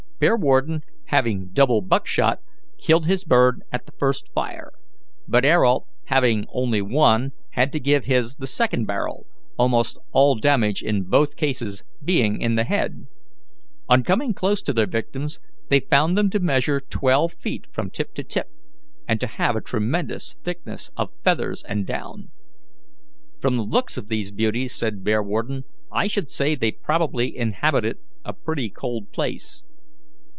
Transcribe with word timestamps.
Bearwarden, 0.21 0.81
having 1.05 1.47
double 1.51 1.81
buckshot, 1.81 2.41
killed 2.77 3.07
his 3.07 3.23
bird 3.25 3.63
at 3.71 3.87
the 3.87 3.91
first 3.93 4.31
fire; 4.35 4.69
but 5.27 5.43
Ayrault, 5.43 5.87
having 6.05 6.45
only 6.53 6.79
No. 6.83 6.93
1, 6.93 7.31
had 7.53 7.73
to 7.73 7.79
give 7.79 8.05
his 8.05 8.35
the 8.35 8.45
second 8.45 8.85
barrel, 8.85 9.25
almost 9.57 9.97
all 10.11 10.35
damage 10.35 10.83
in 10.83 11.05
both 11.05 11.35
cases 11.35 11.83
being 12.05 12.39
in 12.39 12.53
the 12.53 12.65
head. 12.65 13.07
On 13.89 14.03
coming 14.03 14.35
close 14.35 14.61
to 14.61 14.73
their 14.73 14.85
victims 14.85 15.39
they 15.69 15.79
found 15.79 16.15
them 16.15 16.29
to 16.29 16.39
measure 16.39 16.79
twelve 16.79 17.33
feet 17.33 17.65
from 17.71 17.89
tip 17.89 18.13
to 18.13 18.23
tip, 18.23 18.45
and 19.07 19.19
to 19.21 19.25
have 19.25 19.55
a 19.55 19.59
tremendous 19.61 20.35
thickness 20.43 20.91
of 20.95 21.09
feathers 21.23 21.63
and 21.63 21.83
down. 21.87 22.29
"From 23.39 23.57
the 23.57 23.63
looks 23.63 23.97
of 23.97 24.07
these 24.07 24.31
beauties," 24.31 24.71
said 24.75 25.03
Bearwarden, 25.03 25.63
"I 25.91 26.05
should 26.05 26.29
say 26.29 26.53
they 26.53 26.71
probably 26.71 27.35
inhabited 27.35 27.97
a 28.23 28.33
pretty 28.33 28.69
cold 28.69 29.11
place." 29.11 29.63